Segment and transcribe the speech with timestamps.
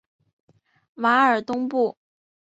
[0.95, 1.95] 瓦尔东布。